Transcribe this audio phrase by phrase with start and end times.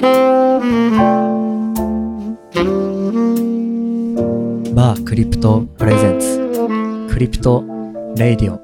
[0.00, 0.06] Bar
[4.96, 6.40] Krypto presents
[7.12, 7.62] Krypto
[8.16, 8.56] Radio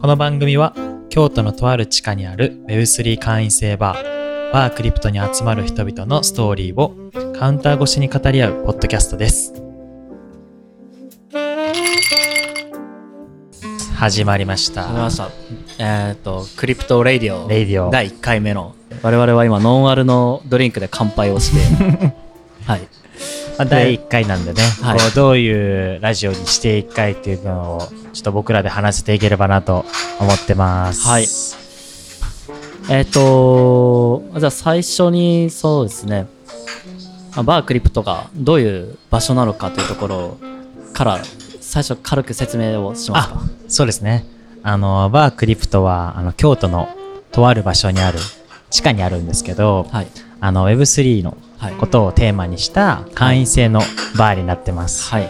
[0.00, 0.74] この番組は
[1.10, 6.96] 京都のとある地下にある Web3 会員制バー、 Bar Krypto に集まる人々のストーリーを
[7.38, 9.52] カウンター越しに語り合うポッドキャストです。
[13.96, 14.82] 始まりました。
[14.82, 15.30] 始まりました。
[15.78, 17.90] えっ、と Krypto Radio。Radio。
[17.90, 18.74] 第1回目の。
[19.02, 22.12] 我々は今ノンアルのドリンクで乾杯をして。
[22.66, 22.80] はい。
[23.58, 24.98] まあ、第1回なんでね、はい。
[24.98, 29.86] こうどういうラジオにしていきたいっていうのをちょっと僕らで話せていければなと
[30.20, 31.06] 思ってます。
[31.08, 31.26] はい。
[32.90, 36.26] えっ、とじゃあ最初にそうですね。
[37.34, 40.36] まあ Bar Krypto がどういう場所なのかというところ
[40.92, 41.20] から
[41.68, 44.24] 最初軽く説明をしますかあそうですね。
[44.62, 46.88] あの、バークリプトは、あの、京都の
[47.32, 48.18] とある場所にある、
[48.70, 50.06] 地下にあるんですけど、はい。
[50.40, 51.72] あの、Web3 のはい。
[51.74, 53.80] ことをテーマにした会員制の
[54.16, 55.10] バーになってます。
[55.10, 55.28] はい。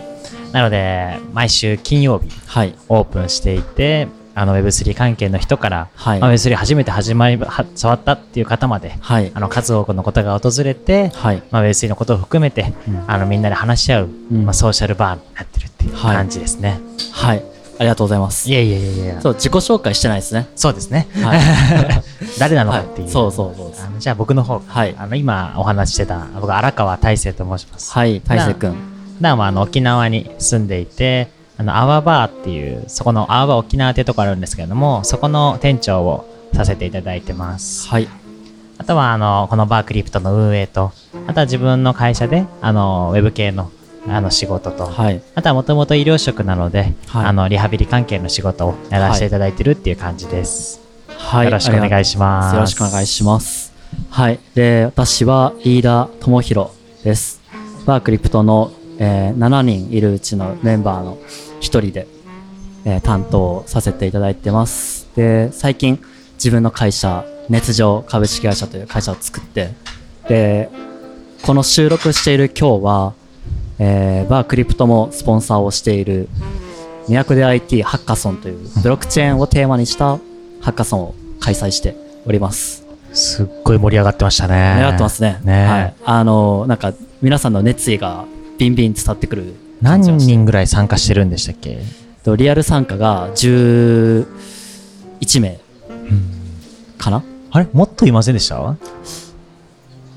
[0.53, 2.75] なので、毎週金曜日はい。
[2.89, 6.21] オープンしていて、あの Web3 関係の人から、はい。
[6.21, 9.33] まあ Web3 初めて始まり、は触ったっていう方まで、はい。
[9.35, 11.43] あの数多くの方が訪れて、はい。
[11.51, 13.11] まあ、Web3 のことを含めて、うん。
[13.11, 14.45] あのみんなで話し合う、うん。
[14.45, 16.79] まあ、ソーシャルバーになってるっていうはい感じですね。
[17.13, 17.43] はい。
[17.79, 18.51] ありがとうございます。
[18.51, 19.21] いやいやいやいや。
[19.23, 20.49] そう自己紹介してないですね。
[20.55, 21.09] そうですね。
[21.23, 21.41] はい。
[22.39, 23.03] 誰なのかっていう。
[23.05, 23.11] はい。
[23.11, 24.95] そうそうそうあのじゃあ僕の方、はい。
[24.99, 27.91] あの今お話ししてた、僕荒川大成と申します。
[27.91, 28.73] はい大勢くん
[29.17, 37.89] 普段はあの沖縄に住んでいて、あの、アワバーっていう、そこのアワバー沖縄ってところあるんですけれども、そこの店長をさせていただいてます。
[37.89, 38.09] はい
[38.79, 40.93] あとは、あの、このバークリプトの運営と、
[41.27, 43.71] あとは自分の会社で、あの、ウェブ系の、
[44.07, 50.83] あの、仕事と、はいあとはもともと医療職なので、はいあの、リハビリ関係の仕事をやらせていただいてるっていう感じです。
[51.09, 52.55] はいよろしくお願いします。
[52.55, 53.73] よろしくお願いします。
[54.11, 54.39] はい。
[54.55, 56.71] で、私は飯田智弘
[57.03, 57.41] です。
[57.87, 61.19] バークリプトの、えー7人いるうちのメンバーの
[61.61, 62.07] 1人で、
[62.85, 65.09] えー担当させていただいてます。
[65.17, 66.01] で、最近
[66.35, 69.71] 自分の会社、熱情株式会社という会社を作って、
[70.29, 70.71] で、
[71.43, 73.15] この収録している今日は、
[73.79, 76.29] えーバークリプトもスポンサーをしている
[77.09, 80.19] 都で IT ハッカソンというブロックチェーンをテーマにした
[80.61, 81.95] ハッカソンを開催して
[82.25, 82.85] おります。
[83.13, 84.55] すっごい盛り上がってましたね。
[84.55, 85.41] 盛り上がってますね。
[85.45, 85.95] ねはい。
[86.05, 86.93] あの、なんか
[87.23, 88.25] 皆さんの熱意が
[88.59, 90.19] ビンビン伝わってくる感何。
[90.19, 91.79] 人ぐらい参加してるんでしたっけ？
[92.25, 94.27] とリアル参加が11
[95.41, 95.59] 名
[96.99, 97.23] かな？
[97.51, 97.69] あれ？
[97.73, 98.77] もっといませんでした？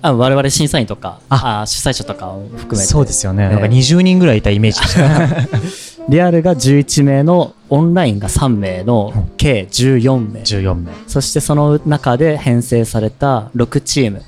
[0.02, 1.62] あ我々審査員とかあ。
[1.62, 2.86] あ主催者とかを含めて。
[2.86, 3.44] そうですよね。
[3.44, 3.50] ええ。
[3.50, 6.06] なんか20人ぐらいいたイメージでした。
[6.10, 10.40] リアルが11名のオンラインが3名の計14名。
[10.40, 10.92] 14名。
[11.06, 14.24] そしてその中で編成された6チーム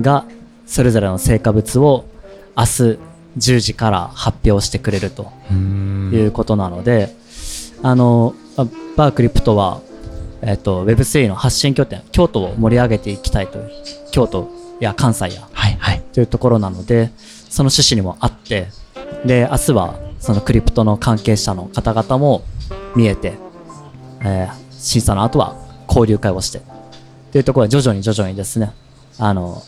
[0.00, 0.24] が
[0.66, 2.06] それぞれの成果物を
[2.56, 2.98] 明日
[3.38, 7.14] 10時から発表してくれるということなので、
[7.82, 8.66] あのあ
[8.96, 9.80] バークリプトは、
[10.42, 13.70] えっと Web3 の発信拠点京都を盛り上げていきたいという
[14.10, 14.50] 京都
[14.80, 16.02] や関西やはいはい。
[16.12, 18.68] というところなのでその趣旨にもあって
[19.24, 22.42] で明日はそのクリプトの関係者の方々も
[22.96, 23.34] 見えて、
[24.20, 25.56] えー審査の後は
[25.88, 26.62] 交流会をして
[27.32, 28.72] というところで徐々に徐々にですね
[29.18, 29.62] あの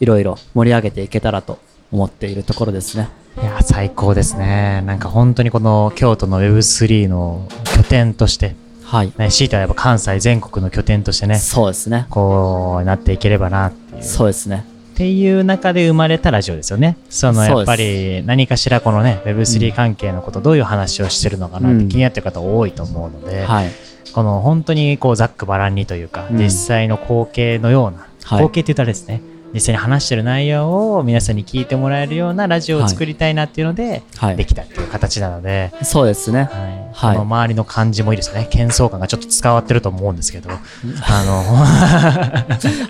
[0.00, 1.58] いろいろ盛り上げていけたらと
[1.94, 3.08] 思っているところですね。
[3.40, 4.82] いや、最高ですね。
[4.84, 12.06] なんか本当にこの京都の Web3 の拠点として、はい、ね、強いてはやっぱ関西全国の拠点としてね、そうですね。
[12.10, 14.02] こうなっていければなっていう。
[14.02, 14.64] そうですね。
[14.94, 16.96] っていう中で生まれたラジオですよね。
[17.08, 23.70] そのやっぱり何かしらこのね、Web3 関係のこと、どういう話をしてるのかなって気になってる方多いと思うので、はい。
[24.12, 26.38] この本当にこうざっくばらんにというか、うん。
[26.38, 28.38] 実際の光景のような、はい。
[28.38, 29.20] 光景って言ったらですね、
[29.54, 38.48] 実際に話してる内容を皆さんに聞いてもらえるようなラジオを作りたいなっていうので、はいできたっていう形なので、そうですねはいはいこの周りの感じもいいですね。
[38.50, 41.42] 喧騒感がちょっと伝わってると思うんですけど、あの、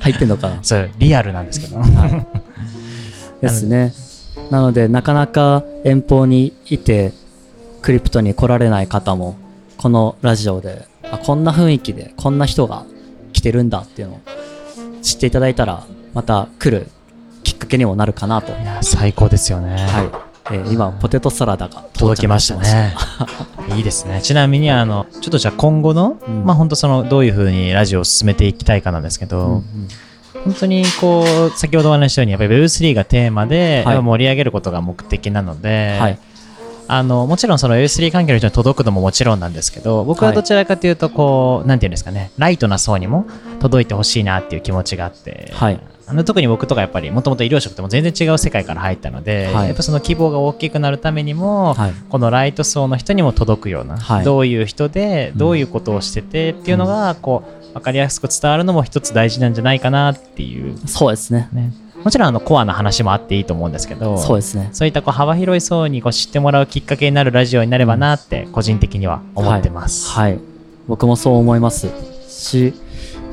[0.00, 0.58] 入ってんのかな？
[0.64, 1.80] そう、リアルなんですけど。
[3.40, 3.92] ですね。
[4.50, 7.12] なので、なかなか遠方にいて、
[7.82, 9.36] クリプトに来られない方も、
[9.76, 12.84] このラジオで、あこんな雰囲気で、こんな人が
[13.32, 14.20] 来てるんだっていうのを
[15.02, 15.84] 知っていただいたら、
[16.14, 16.86] また来る
[17.42, 18.52] きっかけにもなるかなと。
[18.52, 19.76] はいや、最高ですよね。
[19.76, 20.24] い。
[20.50, 22.94] えー今、ポテトサラダが届きましたね。
[23.76, 24.20] いいですね。
[24.22, 29.62] ちなみに、あの、ちょっとじゃあ今後の、うんまあ本当その、どういうふうにラジオを進めていきたいかなんですけど、うんうん
[30.44, 31.24] 本当にこ
[31.54, 36.18] う、先ほどお話ししたように、やっぱり Web3 がテーマで、はい盛り上げることが目的なので、はい
[36.86, 43.26] あのもちろんその Web3 環境の人に届くのももちろんなんですけど僕はどちらかというとこう、なんていうんですかねライトな層にも
[43.60, 49.68] 届いてほしいなっていう気持ちがあって、はいあの特に僕とかやっぱりもともと医療職とも全然違う世界から入ったので、はい。
[49.68, 51.92] やっぱその希望が大きくなるためにも、はい。
[52.10, 54.24] このライト層の人にも届くような、はい。
[54.24, 61.48] どういう人でどういうことをしててっていうのがこう分かりやすく伝わるのも一つ大事なんじゃないかなっていう、そうですね。
[61.52, 61.72] ね、
[62.04, 70.10] もちろんあのコアな話もあっていいと思うんですけどそうですねそういったこう幅広い層にこう知ってもらうきっかけになるラジオになればなって個人的には思ってます。
[70.10, 70.40] はい、はい。
[70.86, 71.88] 僕もそう思います
[72.28, 72.74] し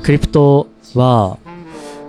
[0.03, 1.37] クリプトは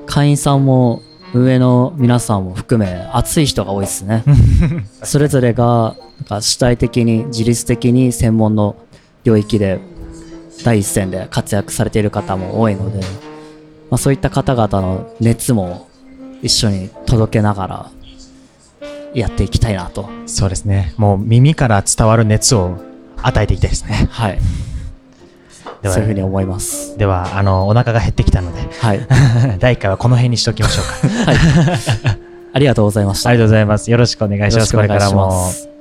[0.07, 1.03] 会員さんも
[1.35, 4.23] 運営の皆さんも含め熱い人が多いですね。
[5.03, 8.77] それぞれがなんか主体的に自律的に専門の
[9.25, 9.81] 領域で
[10.65, 13.01] 第一線で活躍されている方も多いので、
[13.91, 15.89] まあ、そういった方々の熱も
[16.43, 17.91] 一緒に届けながら
[19.15, 20.09] やっていきたいなと。
[20.27, 20.93] そうですね。
[20.99, 22.77] もう耳から伝わる熱を
[23.23, 24.09] 与えていきたいですね。
[24.11, 24.39] はい
[25.91, 29.07] そういうふうに思いますではあのお腹が減ってきたのではい
[29.59, 32.19] 第1回はこの辺にしておきましょうか。
[32.55, 33.91] ありがとうございましたありがとうございます。
[33.91, 34.77] よろしくお願いします。
[34.77, 35.72] これからも。